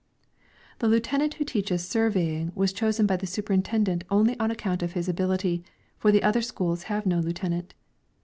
[0.79, 5.07] The lieutenant who teaches surveying was chosen by the superintendent only on account of his
[5.07, 5.63] ability,
[5.99, 7.75] for the other schools have no lieutenant.